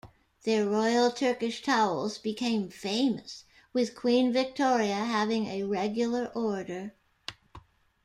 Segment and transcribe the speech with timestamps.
[0.45, 6.95] Their Royal Turkish towels became famous, with Queen Victoria having a regular order.